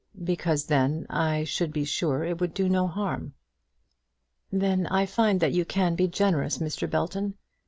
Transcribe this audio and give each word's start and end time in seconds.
"Because 0.23 0.65
then 0.65 1.05
I 1.11 1.43
should 1.43 1.71
be 1.71 1.85
sure 1.85 2.23
it 2.23 2.41
would 2.41 2.55
do 2.55 2.67
no 2.67 2.87
harm." 2.87 3.35
"Then 4.51 4.87
I 4.87 5.05
find 5.05 5.39
that 5.41 5.53
you 5.53 5.63
can 5.63 5.93
be 5.93 6.07
generous, 6.07 6.57
Mr. 6.57 6.89
Belton. 6.89 7.35